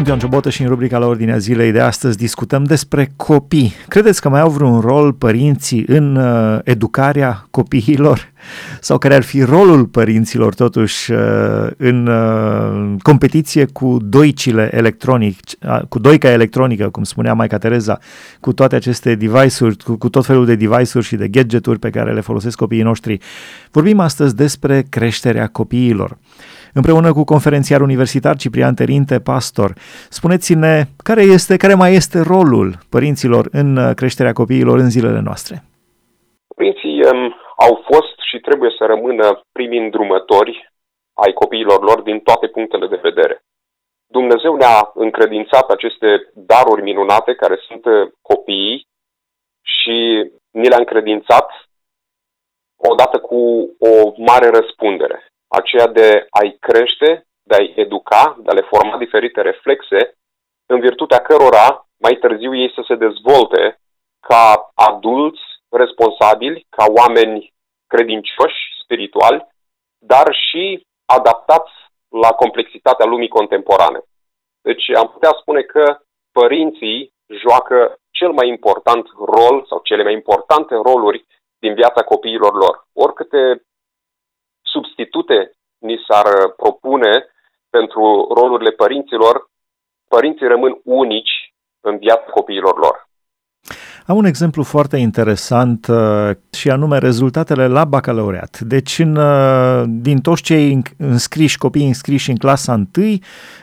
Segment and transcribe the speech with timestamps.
[0.00, 3.74] Sunt Ioan Ciobotă și în rubrica la Ordinea Zilei de astăzi discutăm despre copii.
[3.88, 8.32] Credeți că mai au vreun rol părinții în uh, educarea copiilor?
[8.80, 11.18] Sau care ar fi rolul părinților totuși uh,
[11.76, 17.98] în uh, competiție cu doicile electronic, uh, cu doica electronică, cum spunea Maica Tereza,
[18.40, 22.12] cu toate aceste device-uri, cu, cu tot felul de device-uri și de gadgeturi pe care
[22.12, 23.18] le folosesc copiii noștri.
[23.70, 26.16] Vorbim astăzi despre creșterea copiilor
[26.74, 29.72] împreună cu conferențiar universitar Ciprian Terinte, pastor.
[30.08, 35.62] Spuneți-ne care, este, care mai este rolul părinților în uh, creșterea copiilor în zilele noastre?
[36.56, 40.72] Părinții um, au fost și trebuie să rămână primii îndrumători
[41.24, 43.42] ai copiilor lor din toate punctele de vedere.
[44.06, 48.86] Dumnezeu ne-a încredințat aceste daruri minunate care sunt uh, copiii
[49.62, 49.96] și
[50.50, 51.48] ni le-a încredințat
[52.76, 53.36] odată cu
[53.78, 59.40] o mare răspundere aceea de a-i crește, de a-i educa, de a le forma diferite
[59.40, 60.00] reflexe,
[60.66, 63.80] în virtutea cărora mai târziu ei să se dezvolte
[64.20, 67.52] ca adulți responsabili, ca oameni
[67.86, 69.46] credincioși, spirituali,
[69.98, 71.72] dar și adaptați
[72.08, 74.00] la complexitatea lumii contemporane.
[74.62, 75.98] Deci am putea spune că
[76.32, 77.76] părinții joacă
[78.10, 81.26] cel mai important rol sau cele mai importante roluri
[81.58, 82.84] din viața copiilor lor.
[82.92, 83.62] Oricâte
[84.72, 85.38] substitute
[85.78, 86.26] ni s-ar
[86.56, 87.12] propune
[87.70, 88.02] pentru
[88.34, 89.50] rolurile părinților,
[90.08, 91.34] părinții rămân unici
[91.80, 93.08] în viața copiilor lor.
[94.06, 98.60] Am un exemplu foarte interesant uh, și anume rezultatele la bacalaureat.
[98.60, 102.86] Deci, în, uh, din toți cei înscriși, copiii înscriși în clasa 1,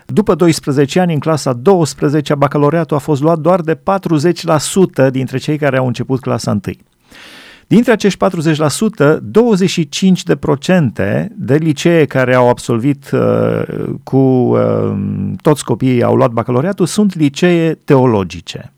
[0.06, 5.58] după 12 ani, în clasa 12, bacalaureatul a fost luat doar de 40% dintre cei
[5.58, 6.60] care au început clasa 1.
[7.68, 9.18] Dintre acești 40%,
[10.20, 13.62] 25% de procente de licee care au absolvit uh,
[14.04, 14.98] cu uh,
[15.42, 18.74] toți copiii au luat bacalaureatul sunt licee teologice.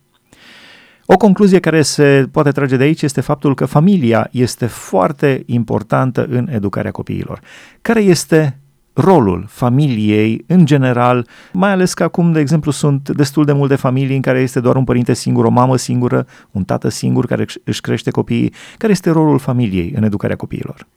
[1.05, 6.25] O concluzie care se poate trage de aici este faptul că familia este foarte importantă
[6.29, 7.39] în educarea copiilor.
[7.81, 8.59] Care este
[8.93, 14.15] rolul familiei în general, mai ales că acum, de exemplu, sunt destul de multe familii
[14.15, 17.81] în care este doar un părinte singur, o mamă singură, un tată singur care își
[17.81, 18.53] crește copiii.
[18.77, 20.87] Care este rolul familiei în educarea copiilor?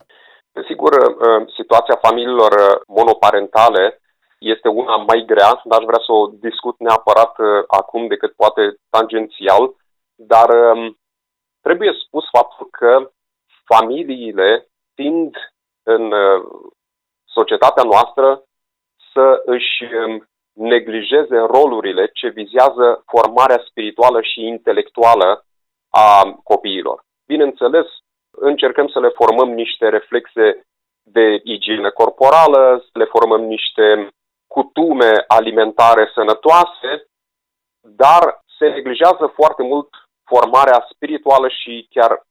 [0.69, 4.01] Sigur, uh, situația familiilor uh, monoparentale
[4.39, 8.63] este una mai grea, dar aș vrea să o discut neapărat uh, acum decât poate
[8.91, 9.75] tangențial,
[10.15, 10.99] dar um,
[11.61, 13.11] trebuie spus faptul că
[13.65, 15.35] familiile tind
[15.83, 16.13] în
[17.35, 18.43] societatea noastră
[19.13, 25.45] să își um, neglijeze rolurile ce vizează formarea spirituală și intelectuală
[25.91, 27.05] a copiilor.
[27.27, 27.87] Bineînțeles,
[28.31, 30.67] încercăm să le formăm niște reflexe
[31.03, 34.09] de igienă corporală, să le formăm niște
[34.47, 36.91] cutume alimentare sănătoase,
[37.81, 39.89] dar se neglijează foarte mult
[40.25, 42.23] formarea spirituală și chiar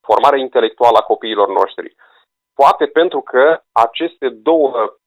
[0.00, 1.94] formarea intelectuală a copiilor noștri.
[2.62, 4.98] Poate pentru că aceste două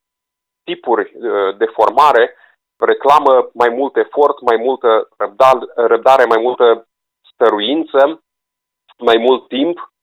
[0.63, 2.35] tipuri uh, de formare
[2.79, 5.09] reclamă mai mult efort, mai multă
[5.75, 6.87] răbdare, mai multă
[7.33, 8.23] stăruință,
[8.97, 9.93] mai mult timp,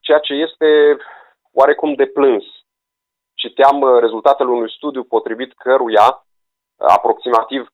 [0.00, 0.96] ceea ce este
[1.52, 2.44] oarecum de plâns.
[3.34, 7.68] Citeam uh, rezultatele unui studiu potrivit căruia uh, aproximativ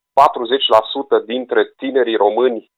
[1.23, 2.73] 40% dintre tinerii români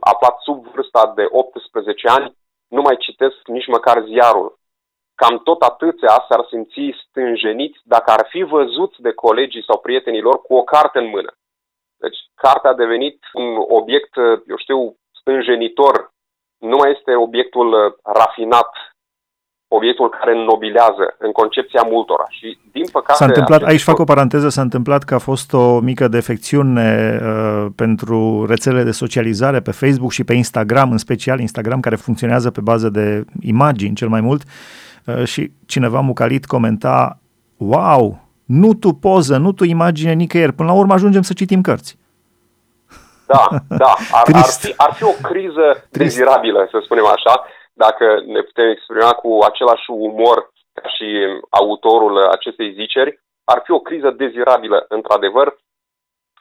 [0.00, 2.36] aflați sub vârsta de 18 ani
[2.68, 4.58] nu mai citesc nici măcar ziarul
[5.20, 10.36] cam tot atâția s-ar simți stânjeniți dacă ar fi văzuți de colegii sau prietenii lor
[10.42, 11.30] cu o carte în mână.
[12.02, 13.48] Deci, cartea a devenit un
[13.78, 14.14] obiect,
[14.52, 14.78] eu știu,
[15.20, 15.96] stânjenitor.
[16.70, 18.70] Nu mai este obiectul uh, rafinat,
[19.68, 22.26] obiectul care înnobilează în concepția multora.
[22.28, 23.18] Și, din păcate...
[23.18, 27.66] S-a întâmplat, aici fac o paranteză, s-a întâmplat că a fost o mică defecțiune uh,
[27.76, 32.60] pentru rețelele de socializare pe Facebook și pe Instagram, în special Instagram, care funcționează pe
[32.60, 34.87] bază de imagini cel mai mult, uh, Uh,
[35.24, 37.18] și cineva mucalit comenta,
[37.56, 41.98] wow, nu tu poză, nu tu imagine nicăieri, până la urmă ajungem să citim cărți.
[43.26, 45.90] Da, da, ar, ar, fi, ar fi o criză Trist.
[45.90, 47.34] dezirabilă, să spunem așa,
[47.72, 51.08] dacă ne putem exprima cu același umor ca și
[51.50, 55.56] autorul acestei ziceri, ar fi o criză dezirabilă, într-adevăr,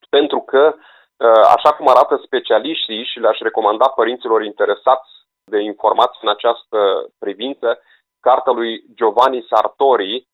[0.09, 5.09] pentru că, uh, așa cum arată specialiștii și le-aș recomanda părinților interesați
[5.44, 6.80] de informații în această
[7.18, 7.80] privință,
[8.19, 10.27] cartea lui Giovanni Sartori,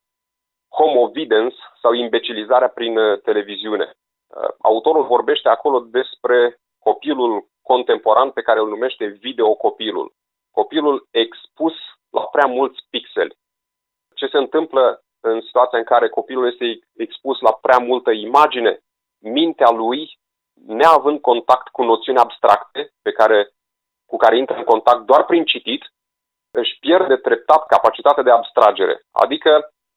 [0.68, 3.92] Homo Videns sau imbecilizarea prin uh, televiziune.
[4.26, 10.12] Uh, autorul vorbește acolo despre copilul contemporan pe care îl numește videocopilul.
[10.50, 11.74] Copilul expus
[12.10, 13.36] la prea mulți pixeli.
[14.14, 18.78] Ce se întâmplă în situația în care copilul este expus la prea multă imagine?
[19.18, 20.18] Mintea lui
[20.66, 23.50] neavând contact cu noțiuni abstracte pe care,
[24.06, 25.92] cu care intră în contact doar prin citit,
[26.60, 29.00] își pierde treptat capacitatea de abstragere.
[29.12, 29.50] Adică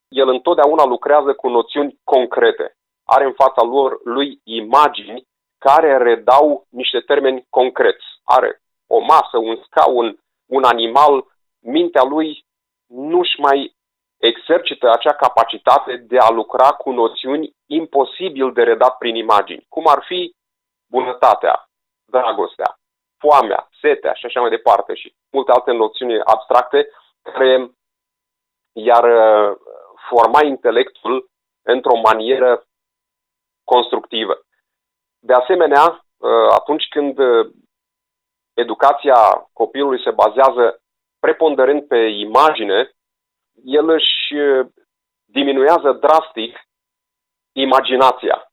[0.07, 2.75] el întotdeauna lucrează cu noțiuni concrete.
[3.05, 5.23] Are în fața lor, lui imagini
[5.57, 8.05] care redau niște termeni concreți.
[8.23, 11.25] Are o masă, un scaun, un animal,
[11.59, 12.45] mintea lui
[12.87, 13.75] nu-și mai
[14.17, 20.03] exercită acea capacitate de a lucra cu noțiuni imposibil de redat prin imagini, cum ar
[20.05, 20.31] fi
[20.91, 21.65] bunătatea,
[22.11, 22.77] dragostea,
[23.17, 26.89] foamea, setea și așa mai departe și multe alte noțiuni abstracte
[27.21, 27.71] care
[28.73, 29.57] iar uh,
[30.09, 31.29] forma intelectul
[31.61, 32.63] într-o manieră
[33.63, 34.41] constructivă.
[35.19, 37.49] De asemenea, uh, atunci când uh,
[38.53, 40.81] educația copilului se bazează
[41.19, 42.91] preponderent pe imagine,
[43.63, 44.33] el își
[45.25, 46.59] diminuează drastic
[47.51, 48.46] imaginația.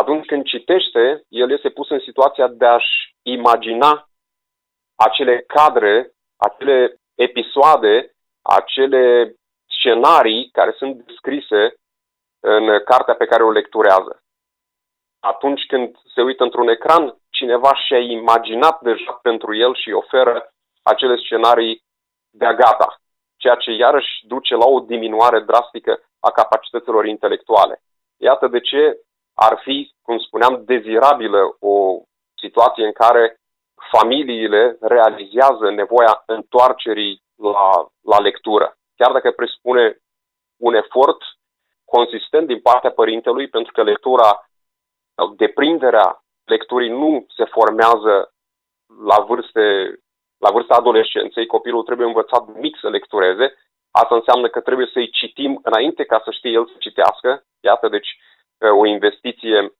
[0.00, 4.08] Atunci când citește, el este pus în situația de a-și imagina
[4.94, 9.34] acele cadre, acele episoade, acele
[9.78, 11.74] scenarii care sunt descrise
[12.40, 14.22] în cartea pe care o lecturează.
[15.20, 20.52] Atunci când se uită într-un ecran, cineva și-a imaginat deja pentru el și oferă
[20.82, 21.82] acele scenarii
[22.30, 23.00] de-a gata,
[23.36, 27.82] ceea ce iarăși duce la o diminuare drastică a capacităților intelectuale.
[28.16, 28.98] Iată de ce
[29.34, 32.00] ar fi, cum spuneam, dezirabilă o
[32.34, 33.36] situație în care
[33.90, 37.70] familiile realizează nevoia întoarcerii la,
[38.00, 39.98] la lectură, chiar dacă presupune
[40.56, 41.18] un efort
[41.84, 44.48] consistent din partea părintelui, pentru că lectura,
[45.36, 48.32] deprinderea lecturii nu se formează
[49.04, 49.98] la vârste
[50.38, 53.46] la vârsta adolescenței, copilul trebuie învățat mic să lectureze.
[53.90, 57.44] Asta înseamnă că trebuie să-i citim înainte ca să știe el să citească.
[57.60, 58.10] Iată, deci,
[58.58, 59.74] o investiție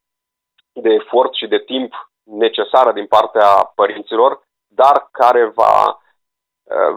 [0.73, 1.93] de efort și de timp
[2.23, 5.99] necesară din partea părinților, dar care va,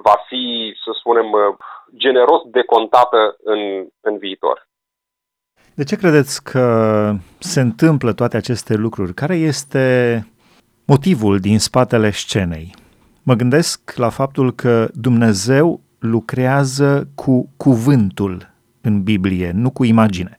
[0.02, 1.26] va fi, să spunem,
[1.96, 4.68] generos decontată în, în viitor.
[5.74, 6.64] De ce credeți că
[7.38, 9.14] se întâmplă toate aceste lucruri?
[9.14, 10.26] Care este
[10.86, 12.74] motivul din spatele scenei?
[13.22, 20.37] Mă gândesc la faptul că Dumnezeu lucrează cu cuvântul în Biblie, nu cu imagine.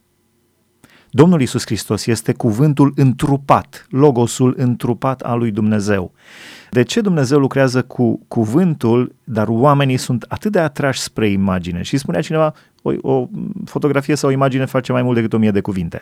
[1.11, 6.11] Domnul Isus Hristos este cuvântul întrupat, logosul întrupat al lui Dumnezeu.
[6.71, 11.81] De ce Dumnezeu lucrează cu cuvântul, dar oamenii sunt atât de atrași spre imagine?
[11.81, 13.27] Și spunea cineva, o, o
[13.65, 16.01] fotografie sau o imagine face mai mult decât o mie de cuvinte.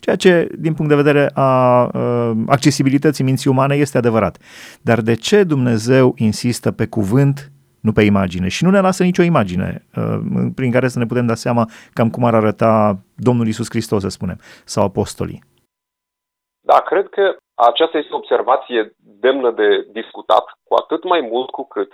[0.00, 4.38] Ceea ce, din punct de vedere a, a accesibilității minții umane, este adevărat.
[4.80, 7.50] Dar de ce Dumnezeu insistă pe cuvânt
[7.86, 8.48] nu pe imagine.
[8.48, 10.18] Și nu ne lasă nicio imagine uh,
[10.58, 12.74] prin care să ne putem da seama cam cum ar arăta
[13.28, 15.40] Domnul Isus Hristos, să spunem, sau apostolii.
[16.70, 21.64] Da, cred că aceasta este o observație demnă de discutat, cu atât mai mult cu
[21.74, 21.92] cât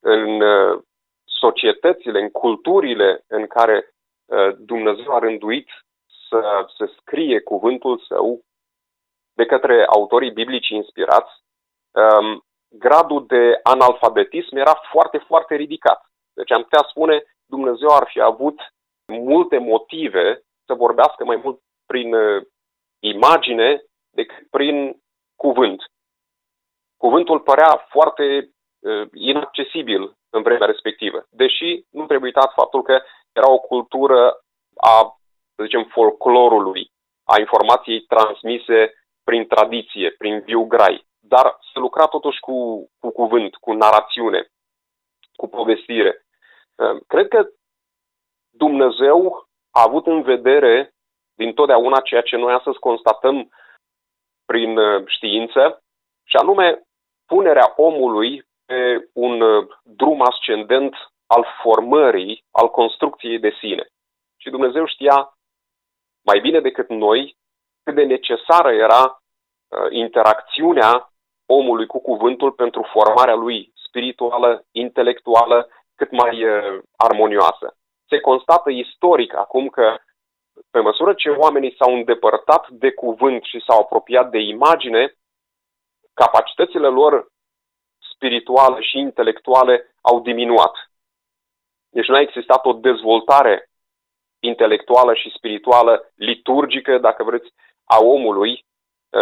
[0.00, 0.82] în uh,
[1.24, 5.68] societățile, în culturile în care uh, Dumnezeu a rânduit
[6.28, 6.40] să
[6.76, 8.40] se scrie cuvântul său
[9.32, 11.32] de către autorii biblici inspirați,
[11.90, 16.10] um, gradul de analfabetism era foarte, foarte ridicat.
[16.32, 18.60] Deci am putea spune, Dumnezeu ar fi avut
[19.06, 22.42] multe motive să vorbească mai mult prin uh,
[23.00, 25.02] imagine decât prin
[25.36, 25.82] cuvânt.
[26.96, 33.50] Cuvântul părea foarte uh, inaccesibil în vremea respectivă, deși nu trebuie uitat faptul că era
[33.50, 34.42] o cultură
[34.76, 35.16] a,
[35.54, 36.90] să zicem, folclorului,
[37.24, 38.92] a informației transmise
[39.24, 42.56] prin tradiție, prin viu grai dar se lucra totuși cu,
[43.00, 44.50] cu cuvânt, cu narațiune,
[45.36, 46.26] cu povestire.
[46.76, 47.48] Ehm, cred că
[48.50, 50.94] Dumnezeu a avut în vedere
[51.34, 53.50] din totdeauna ceea ce noi astăzi constatăm
[54.44, 55.82] prin ehm, știință,
[56.24, 56.82] și anume
[57.26, 60.94] punerea omului pe un ehm, drum ascendent
[61.26, 63.84] al formării, al construcției de sine.
[64.40, 65.38] Și Dumnezeu știa
[66.24, 67.36] mai bine decât noi
[67.84, 69.16] cât de necesară era
[69.90, 71.11] interacțiunea
[71.58, 77.76] omului cu cuvântul pentru formarea lui spirituală, intelectuală, cât mai uh, armonioasă.
[78.08, 79.96] Se constată istoric acum că
[80.70, 85.14] pe măsură ce oamenii s-au îndepărtat de cuvânt și s-au apropiat de imagine,
[86.14, 87.26] capacitățile lor
[88.14, 90.74] spirituale și intelectuale au diminuat.
[91.90, 93.70] Deci nu a existat o dezvoltare
[94.40, 97.48] intelectuală și spirituală, liturgică, dacă vreți,
[97.84, 98.71] a omului, Eh,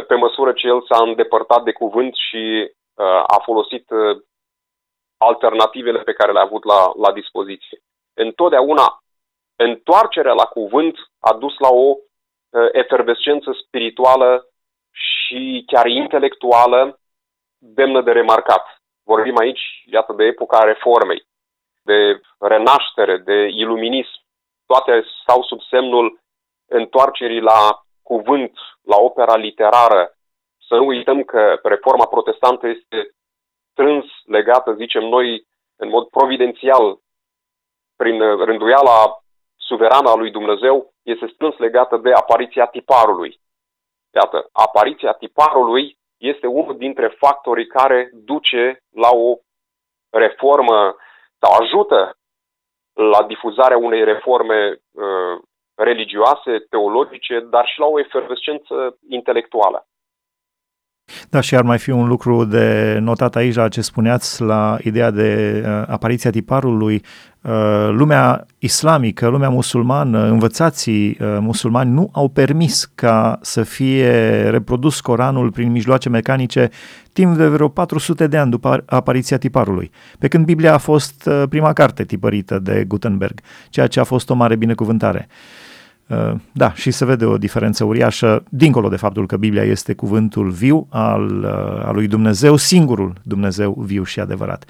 [0.09, 4.23] pe măsură ce el s-a îndepărtat de cuvânt și uh, a folosit uh,
[5.17, 7.79] alternativele pe care le-a avut la, la dispoziție.
[8.15, 9.03] Întotdeauna,
[9.57, 14.47] întoarcerea la cuvânt a dus la o uh, efervescență spirituală
[14.91, 17.01] și chiar intelectuală
[17.59, 18.67] demnă de remarcat.
[19.03, 21.27] Vorbim aici, iată, de epoca reformei,
[21.83, 24.19] de renaștere, de iluminism.
[24.67, 26.21] Toate stau sub semnul
[26.69, 28.53] întoarcerii la cuvânt,
[28.93, 30.01] la opera literară.
[30.69, 32.99] Să nu uităm că reforma protestantă este
[33.71, 36.85] strâns legată, zicem noi, în mod providențial,
[37.97, 38.99] prin rânduiala
[39.57, 43.41] suverană a lui Dumnezeu, este strâns legată de apariția tiparului.
[44.15, 49.37] Iată, apariția tiparului este unul dintre factorii care duce la o
[50.11, 50.97] reformă
[51.41, 52.15] sau ajută
[52.93, 55.37] la difuzarea unei reforme uh,
[55.89, 58.75] religioase, teologice, dar și la o efervescență
[59.09, 59.85] intelectuală.
[61.31, 65.11] Da, și ar mai fi un lucru de notat aici la ce spuneați la ideea
[65.11, 67.03] de uh, apariția tiparului.
[67.43, 74.11] Uh, lumea islamică, lumea musulmană, învățații uh, musulmani nu au permis ca să fie
[74.49, 76.69] reprodus Coranul prin mijloace mecanice
[77.13, 81.43] timp de vreo 400 de ani după apariția tiparului, pe când Biblia a fost uh,
[81.49, 85.29] prima carte tipărită de Gutenberg, ceea ce a fost o mare binecuvântare.
[85.29, 85.60] Uh, Uh,
[86.53, 90.87] da, și se vede o diferență uriașă, dincolo de faptul că Biblia este cuvântul viu
[90.89, 94.65] al, uh, al lui Dumnezeu, singurul Dumnezeu viu și adevărat.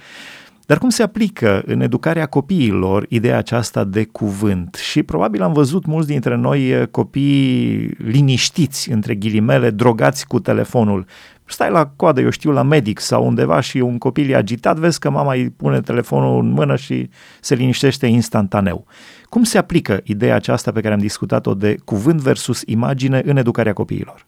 [0.71, 4.75] Dar cum se aplică în educarea copiilor ideea aceasta de cuvânt?
[4.75, 11.05] Și probabil am văzut mulți dintre noi uh, copii liniștiți, între ghilimele, drogați cu telefonul.
[11.45, 15.01] Stai la coadă, eu știu, la medic sau undeva și un copil e agitat, vezi
[15.01, 17.09] că mama îi pune telefonul în mână și
[17.41, 18.85] se liniștește instantaneu.
[19.25, 23.73] Cum se aplică ideea aceasta pe care am discutat-o de cuvânt versus imagine în educarea
[23.73, 24.27] copiilor?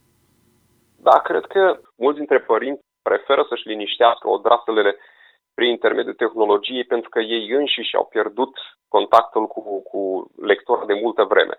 [1.03, 4.93] Da, cred că mulți dintre părinți preferă să-și liniștească odraslele
[5.55, 8.53] prin intermediul tehnologiei pentru că ei înșiși au pierdut
[8.89, 11.57] contactul cu, cu lectura de multă vreme.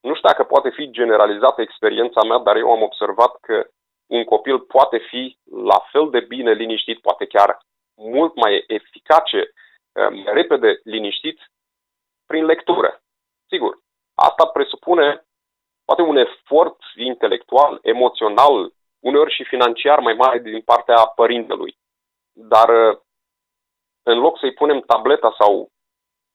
[0.00, 3.66] Nu știu dacă poate fi generalizată experiența mea, dar eu am observat că
[4.06, 7.58] un copil poate fi la fel de bine liniștit, poate chiar
[7.94, 9.52] mult mai eficace,
[9.92, 11.38] mai repede liniștit
[12.26, 13.02] prin lectură.
[13.48, 13.78] Sigur,
[14.14, 15.24] asta presupune
[15.84, 21.76] poate un efort intelectual, emoțional, uneori și financiar mai mare din partea părintelui.
[22.32, 22.68] Dar
[24.04, 25.68] în loc să-i punem tableta sau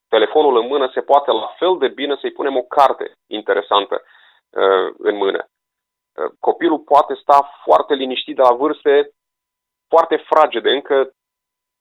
[0.08, 4.94] telefonul în mână, se poate la fel de bine să-i punem o carte interesantă uh,
[4.98, 5.42] în mână.
[5.44, 9.12] Uh, copilul poate sta foarte liniștit de la vârste
[9.88, 11.12] foarte fragede, încă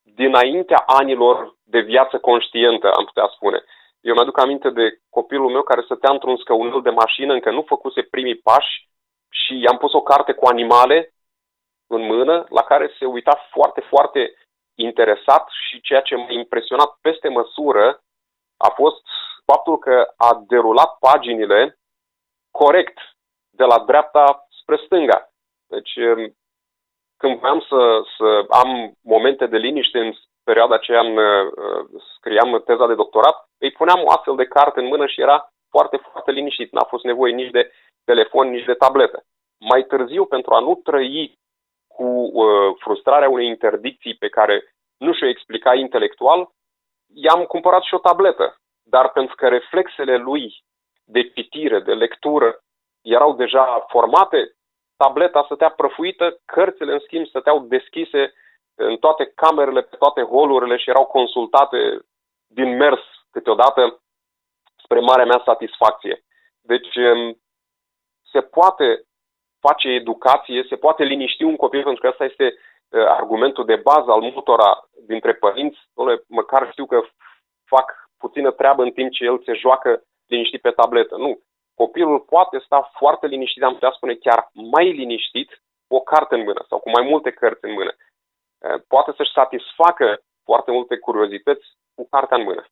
[0.02, 3.64] dinaintea anilor de viață conștientă, am putea spune.
[4.00, 8.02] Eu mi-aduc aminte de copilul meu care stătea într-un scăunel de mașină, încă nu făcuse
[8.02, 8.88] primii pași
[9.30, 11.12] și i-am pus o carte cu animale
[11.86, 14.34] în mână, la care se uita foarte, foarte
[14.78, 18.00] interesat și ceea ce m-a impresionat peste măsură
[18.56, 19.02] a fost
[19.44, 21.78] faptul că a derulat paginile
[22.50, 22.98] corect,
[23.50, 25.28] de la dreapta spre stânga.
[25.66, 25.92] Deci,
[27.16, 30.12] când voiam să, să am momente de liniște în
[30.44, 31.46] perioada aceea în, uh,
[32.16, 35.96] scriam teza de doctorat, îi puneam o astfel de carte în mână și era foarte,
[35.96, 36.72] foarte liniștit.
[36.72, 37.72] N-a fost nevoie nici de
[38.04, 39.24] telefon, nici de tabletă.
[39.70, 41.38] Mai târziu, pentru a nu trăi
[41.98, 46.48] cu uh, frustrarea unei interdicții pe care nu și-o explica intelectual,
[47.14, 48.56] i-am cumpărat și o tabletă.
[48.82, 50.64] Dar pentru că reflexele lui
[51.04, 52.58] de citire, de lectură,
[53.02, 54.52] erau deja formate,
[54.96, 58.32] tableta stătea prăfuită, cărțile, în schimb, stăteau deschise
[58.74, 61.78] în toate camerele, pe toate holurile și erau consultate
[62.46, 63.00] din mers
[63.30, 64.00] câteodată
[64.84, 66.24] spre marea mea satisfacție.
[66.60, 66.94] Deci
[68.32, 69.07] se poate
[69.60, 74.10] face educație, se poate liniști un copil, pentru că asta este uh, argumentul de bază
[74.10, 75.78] al multora dintre părinți.
[75.94, 77.00] Dole, măcar știu că
[77.64, 81.16] fac puțină treabă în timp ce el se joacă liniștit pe tabletă.
[81.16, 81.40] Nu.
[81.74, 86.42] Copilul poate sta foarte liniștit, am putea spune chiar mai liniștit, cu o carte în
[86.42, 87.92] mână sau cu mai multe cărți în mână.
[87.94, 92.64] Uh, poate să-și satisfacă foarte multe curiozități cu cartea în mână.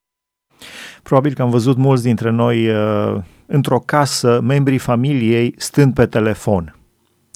[1.07, 6.77] Probabil că am văzut mulți dintre noi uh, într-o casă, membrii familiei stând pe telefon.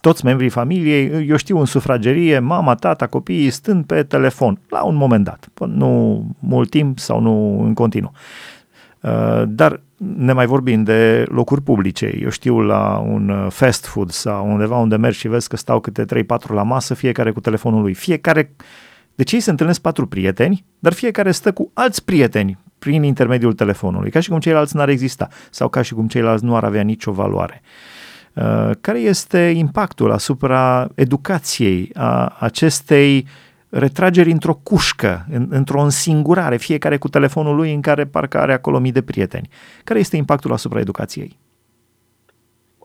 [0.01, 4.95] Toți membrii familiei, eu știu, în sufragerie, mama, tata, copiii stând pe telefon, la un
[4.95, 8.13] moment dat, nu mult timp sau nu în continuu.
[9.01, 9.81] Uh, dar
[10.17, 12.19] ne mai vorbim de locuri publice.
[12.23, 15.81] Eu știu la un uh, fast food sau undeva unde mergi și vezi că stau
[15.81, 17.95] câte 3-4 la masă, fiecare cu telefonul lui.
[17.95, 18.55] Fiecare
[19.15, 24.11] deci ei se întâlnesc patru prieteni, dar fiecare stă cu alți prieteni prin intermediul telefonului,
[24.11, 27.13] ca și cum ceilalți n-ar exista sau ca și cum ceilalți nu ar avea nicio
[27.13, 27.63] valoare.
[28.35, 33.25] Uh, care este impactul asupra educației a acestei
[33.71, 38.79] retrageri într-o cușcă, în, într-o însingurare, fiecare cu telefonul lui în care parcă are acolo
[38.79, 39.49] mii de prieteni.
[39.85, 41.39] Care este impactul asupra educației?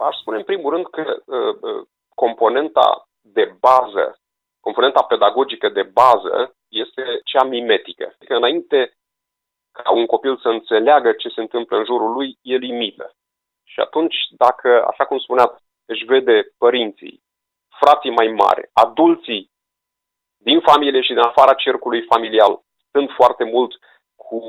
[0.07, 4.19] Aș spune în primul rând că uh, uh componenta de bază,
[4.59, 8.05] componenta pedagogică de bază este cea mimetică.
[8.15, 8.97] Adică înainte
[9.83, 13.11] ca un copil să înțeleagă ce se întâmplă în jurul lui, el imită.
[13.63, 17.21] Și atunci, dacă, așa cum spuneați, își vede părinții,
[17.79, 19.51] frații mai mari, adulții
[20.37, 22.59] din familie și din afara cercului familial,
[22.91, 23.79] sunt foarte mult
[24.15, 24.41] cu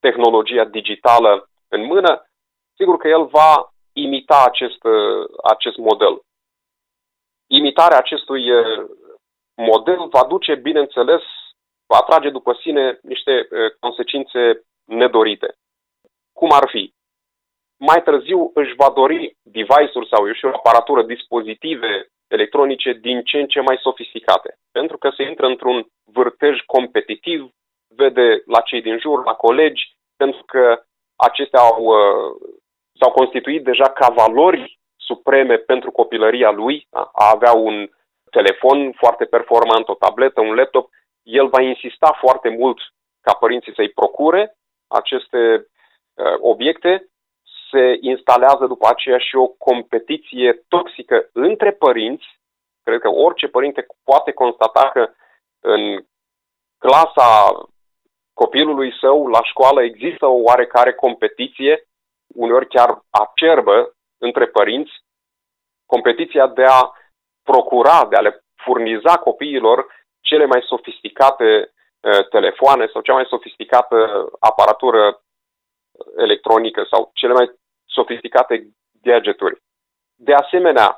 [0.00, 2.26] tehnologia digitală în mână,
[2.76, 4.80] sigur că el va imita acest,
[5.42, 6.20] acest model.
[7.46, 8.84] Imitarea acestui uh,
[9.54, 11.45] model va duce, bineînțeles, va
[11.94, 15.54] atrage după sine niște uh, consecințe nedorite.
[16.32, 16.94] Cum ar fi?
[17.76, 23.46] Mai târziu își va dori device-uri sau, eu știu, aparatură, dispozitive electronice din ce în
[23.46, 24.58] ce mai sofisticate.
[24.72, 27.50] Pentru că se intră într-un vârtej competitiv,
[27.88, 29.82] vede la cei din jur, la colegi,
[30.16, 30.82] pentru că
[31.16, 32.34] acestea au, uh,
[33.00, 37.10] s-au constituit deja ca valori supreme pentru copilăria lui, da?
[37.12, 37.90] a avea un
[38.30, 40.88] telefon foarte performant, o tabletă, un laptop,
[41.26, 42.78] el va insista foarte mult
[43.20, 44.56] ca părinții să-i procure
[44.86, 45.66] aceste
[46.14, 47.08] uh, obiecte
[47.70, 52.26] se instalează după aceea și o competiție toxică între părinți.
[52.82, 55.08] Cred că orice părinte poate constata că
[55.60, 56.04] în
[56.78, 57.50] clasa
[58.34, 61.86] copilului său la școală există o oarecare competiție,
[62.34, 64.92] uneori chiar acerbă, între părinți,
[65.86, 66.90] competiția de a
[67.42, 69.86] procura, de a le furniza copiilor
[70.30, 75.02] cele mai sofisticate uh, telefoane sau cea mai sofisticată aparatură
[76.16, 77.46] electronică sau cele mai
[77.84, 78.54] sofisticate
[79.02, 79.62] gadgeturi.
[80.14, 80.88] De asemenea,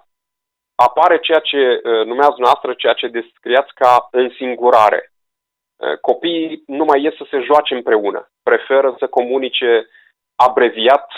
[0.74, 5.12] apare ceea ce uh, numeați noastră, ceea ce descriați ca însingurare.
[5.76, 8.30] Uh, copiii nu mai ies să se joace împreună.
[8.42, 9.88] Preferă să comunice
[10.36, 11.10] abreviat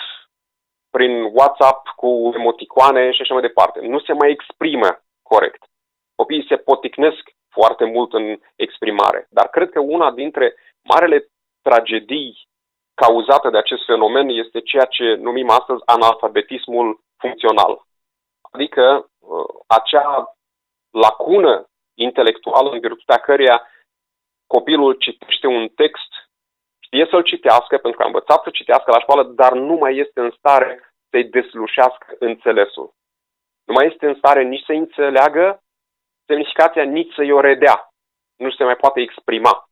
[0.90, 3.78] prin WhatsApp cu emoticoane și așa mai departe.
[3.80, 4.88] Nu se mai exprimă
[5.22, 5.62] corect.
[6.14, 9.26] Copiii se poticnesc foarte mult în exprimare.
[9.30, 11.28] Dar cred că una dintre marele
[11.62, 12.48] tragedii
[12.94, 17.82] cauzată de acest fenomen este ceea ce numim astăzi analfabetismul funcțional.
[18.50, 20.36] Adică uh, acea
[20.90, 23.66] lacună intelectuală în virtutea căreia
[24.46, 26.10] copilul citește un text,
[26.78, 30.20] știe să-l citească pentru că a învățat să citească la școală, dar nu mai este
[30.20, 32.94] în stare să-i deslușească înțelesul.
[33.64, 35.62] Nu mai este în stare nici să înțeleagă
[36.30, 37.76] semnificația, nici să-i o redea.
[38.36, 39.68] Nu se mai poate exprima.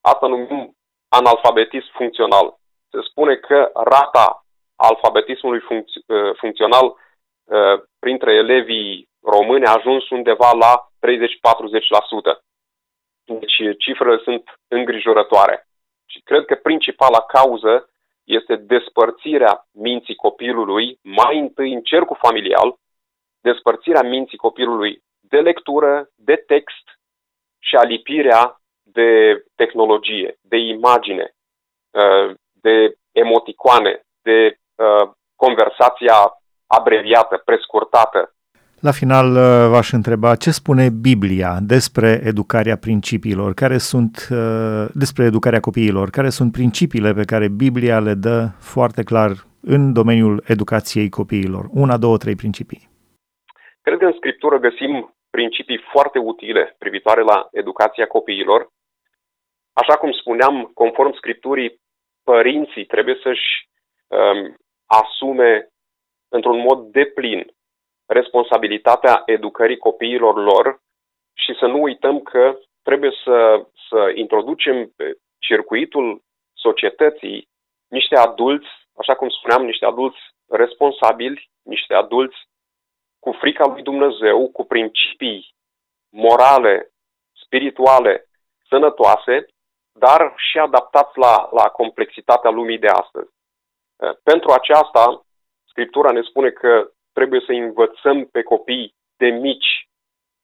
[0.00, 0.76] Asta numim
[1.08, 2.46] analfabetism funcțional.
[2.90, 4.44] Se spune că rata
[4.76, 12.40] alfabetismului func- uh, funcțional uh, printre elevii români a ajuns undeva la 30-40%.
[13.24, 15.66] Deci cifrele sunt îngrijorătoare.
[16.06, 17.90] Și cred că principala cauză
[18.24, 22.74] este despărțirea minții copilului, mai întâi în cercul familial,
[23.40, 25.02] despărțirea minții copilului
[25.34, 26.86] de lectură, de text
[27.58, 28.42] și alipirea
[28.82, 29.10] de
[29.54, 31.26] tehnologie, de imagine,
[32.00, 32.76] uh, de
[33.12, 36.16] emoticoane, de uh, conversația
[36.66, 38.34] abreviată, prescurtată.
[38.80, 44.28] La final uh, v-aș întreba ce spune Biblia despre educarea principiilor, care sunt
[44.94, 50.42] despre educarea copiilor, care sunt principiile pe care Biblia le dă foarte clar în domeniul
[50.46, 51.64] educației copiilor.
[51.70, 52.88] Una, două, trei principii.
[53.82, 58.68] Cred că în Scriptură găsim principii foarte utile privitoare la educația copiilor.
[59.72, 61.80] Așa cum spuneam, conform Scripturii,
[62.24, 63.68] părinții trebuie să-și
[64.06, 65.68] um, asume
[66.28, 67.46] într-un mod deplin
[68.06, 70.80] responsabilitatea educării copiilor lor
[71.34, 77.48] și să nu uităm că trebuie să, să introducem pe circuitul societății
[77.88, 82.36] niște adulți, așa cum spuneam, niște adulți responsabili, niște adulți
[83.24, 85.54] cu frica lui Dumnezeu, cu principii
[86.10, 86.92] morale,
[87.44, 88.26] spirituale,
[88.68, 89.46] sănătoase,
[89.98, 93.30] dar și adaptați la, la complexitatea lumii de astăzi.
[94.22, 95.24] Pentru aceasta,
[95.72, 99.88] Scriptura ne spune că trebuie să învățăm pe copii de mici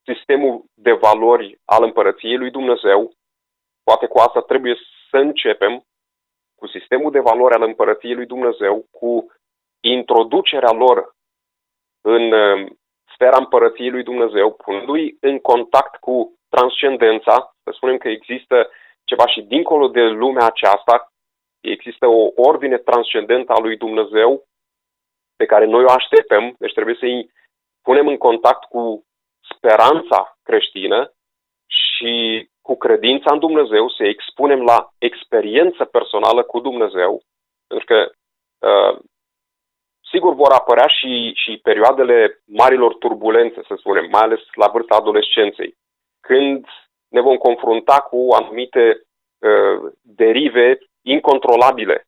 [0.04, 3.12] sistemul de valori al împărăției lui Dumnezeu.
[3.82, 4.76] Poate cu asta trebuie
[5.10, 5.82] să începem
[6.54, 9.26] cu sistemul de valori al împărăției lui Dumnezeu, cu
[9.80, 11.16] introducerea lor
[12.14, 12.34] în
[13.14, 18.70] sfera împărăției lui Dumnezeu, punându-i în contact cu transcendența, să spunem că există
[19.04, 21.12] ceva și dincolo de lumea aceasta,
[21.60, 24.44] există o ordine transcendentă a lui Dumnezeu
[25.36, 27.30] pe care noi o așteptăm, deci trebuie să-i
[27.82, 29.04] punem în contact cu
[29.54, 31.12] speranța creștină
[31.66, 37.22] și cu credința în Dumnezeu, să expunem la experiență personală cu Dumnezeu,
[37.66, 38.10] pentru că
[38.68, 38.98] uh,
[40.10, 45.76] Sigur vor apărea și, și perioadele marilor turbulențe, să spunem, mai ales la vârsta adolescenței,
[46.20, 46.66] când
[47.08, 49.02] ne vom confrunta cu anumite
[49.38, 52.06] uh, derive incontrolabile.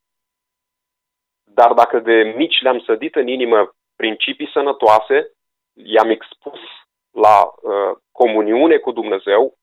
[1.43, 5.31] Dar dacă de mici le-am sădit în inimă principii sănătoase,
[5.73, 6.59] i-am expus
[7.11, 9.57] la uh, comuniune cu Dumnezeu,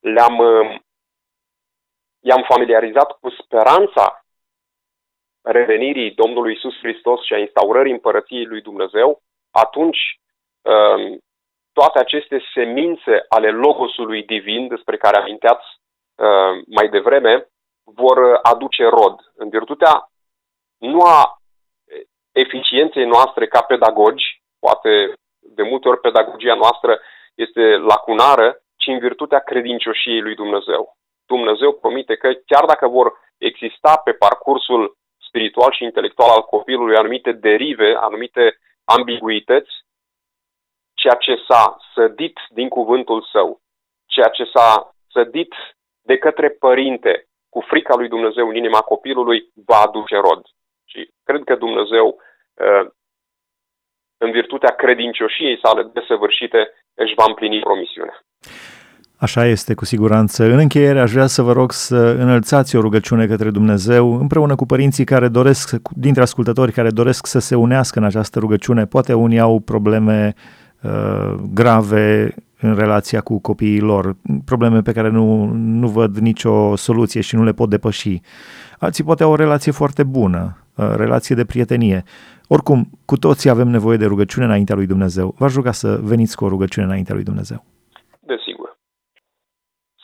[0.00, 0.76] le-am, uh,
[2.20, 4.25] i-am familiarizat cu speranța
[5.46, 10.20] revenirii Domnului Isus Hristos și a instaurării împărăției lui Dumnezeu, atunci
[10.62, 11.18] um,
[11.72, 15.66] toate aceste semințe ale Logosului divin, despre care aminteați
[16.16, 17.48] uh, mai devreme,
[17.84, 19.16] vor aduce rod.
[19.34, 20.10] În virtutea
[20.78, 21.40] nu a
[22.32, 27.00] eficienței noastre ca pedagogi, poate de multe ori pedagogia noastră
[27.34, 30.96] este lacunară, ci în virtutea credincioșiei lui Dumnezeu.
[31.26, 34.96] Dumnezeu promite că chiar dacă vor exista pe parcursul
[35.36, 39.72] spiritual și intelectual al copilului anumite derive, anumite ambiguități,
[40.94, 43.60] ceea ce s-a sădit din cuvântul său,
[44.06, 45.52] ceea ce s-a sădit
[46.02, 50.42] de către părinte cu frica lui Dumnezeu în inima copilului, va aduce rod.
[50.84, 52.06] Și cred că Dumnezeu,
[52.54, 52.86] uh,
[54.18, 56.60] în virtutea credincioșiei sale desăvârșite,
[56.94, 58.20] își va împlini promisiunea.
[59.18, 60.44] Așa este, cu siguranță.
[60.44, 64.66] În încheiere, aș vrea să vă rog să înălțați o rugăciune către Dumnezeu, împreună cu
[64.66, 68.86] părinții care doresc, dintre ascultători care doresc să se unească în această rugăciune.
[68.86, 70.34] Poate unii au probleme
[70.82, 77.20] uh, grave în relația cu copiii lor, probleme pe care nu, nu văd nicio soluție
[77.20, 78.20] și nu le pot depăși.
[78.78, 82.04] Alții poate au o relație foarte bună, uh, relație de prietenie.
[82.48, 85.34] Oricum, cu toții avem nevoie de rugăciune înaintea lui Dumnezeu.
[85.38, 87.64] V-aș ruga să veniți cu o rugăciune înaintea lui Dumnezeu.
[88.20, 88.78] Desigur.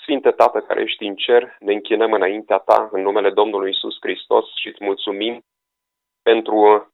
[0.03, 4.45] Sfinte Tată care ești în cer, ne închinăm înaintea Ta în numele Domnului Isus Hristos
[4.55, 5.45] și îți mulțumim
[6.23, 6.89] pentru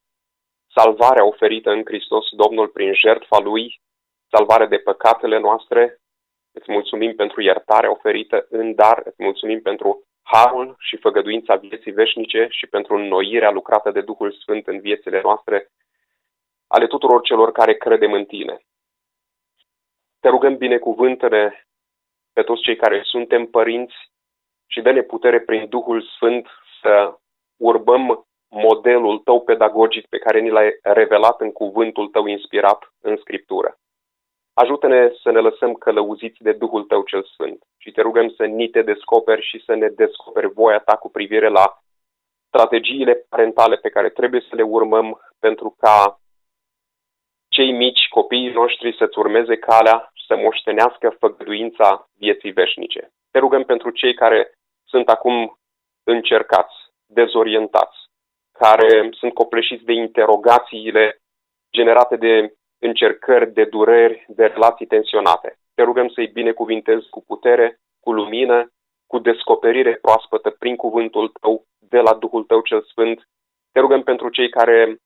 [0.71, 3.81] salvarea oferită în Hristos Domnul prin jertfa Lui,
[4.31, 5.99] salvare de păcatele noastre.
[6.53, 12.47] Îți mulțumim pentru iertarea oferită în dar, îți mulțumim pentru harul și făgăduința vieții veșnice
[12.51, 15.68] și pentru înnoirea lucrată de Duhul Sfânt în viețile noastre,
[16.66, 18.59] ale tuturor celor care credem în Tine.
[20.21, 21.67] Te rugăm binecuvântele
[22.38, 23.94] pe toți cei care suntem părinți
[24.66, 26.46] și dă-ne putere prin Duhul Sfânt
[26.81, 27.14] să
[27.57, 33.79] urbăm modelul tău pedagogic pe care ni l-ai revelat în cuvântul tău inspirat în Scriptură.
[34.55, 38.68] Ajută-ne să ne lăsăm călăuziți de Duhul tău cel Sfânt și te rugăm să ni
[38.68, 41.79] te descoperi și să ne descoperi voia ta cu privire la
[42.48, 46.20] strategiile parentale pe care trebuie să le urmăm pentru ca
[47.48, 53.11] cei mici, copiii noștri, să-ți urmeze calea să moștenească făgăduința vieții veșnice.
[53.31, 54.53] Te rugăm pentru cei care
[54.87, 55.59] sunt acum
[56.05, 57.99] încercați, dezorientați,
[58.53, 61.19] care sunt copleșiți de interogațiile
[61.73, 65.59] generate de încercări, de dureri, de relații tensionate.
[65.75, 68.73] Te rugăm să-i binecuvintezi cu putere, cu lumină,
[69.07, 73.29] cu descoperire proaspătă prin cuvântul tău, de la Duhul tău cel Sfânt.
[73.73, 74.97] Te rugăm pentru cei care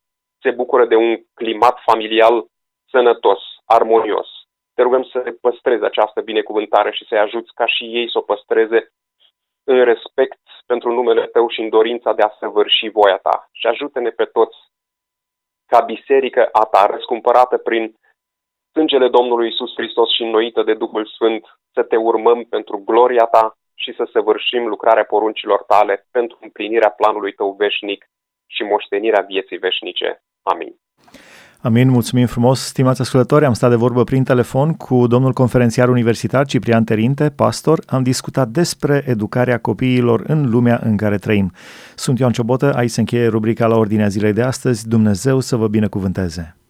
[0.43, 2.45] se bucură de un climat familial
[2.91, 4.29] sănătos, armonios.
[4.75, 8.93] Te rugăm să păstrezi această binecuvântare și să-i ajuți ca și ei să o păstreze
[9.65, 13.49] în respect pentru numele Tău și în dorința de a săvârși voia Ta.
[13.53, 14.57] Și ajută-ne pe toți
[15.67, 17.95] ca biserică a Ta, răscumpărată prin
[18.73, 23.57] sângele Domnului Isus Hristos și înnoită de Duhul Sfânt, să Te urmăm pentru gloria Ta
[23.75, 28.07] și să săvârșim lucrarea poruncilor Tale pentru împlinirea planului Tău veșnic
[28.47, 30.23] și moștenirea vieții veșnice.
[30.43, 30.82] Amin.
[31.65, 33.45] Amin, mulțumim frumos, stimați ascultători.
[33.45, 37.83] Am stat de vorbă prin telefon cu domnul conferențiar universitar Ciprian Terinte, pastor.
[37.87, 41.53] Am discutat despre educarea copiilor în lumea în care trăim.
[41.95, 44.89] Sunt Ioan Ciobotă, aici se încheie rubrica la ordinea zilei de astăzi.
[44.89, 46.62] Dumnezeu să vă binecuvânteze!